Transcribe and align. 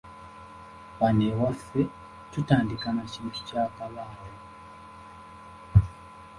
Wano 0.99 1.23
ewaffe 1.31 1.81
tutandika 2.31 2.87
na 2.95 3.03
kintu 3.11 3.37
kyakabaawo. 3.47 4.27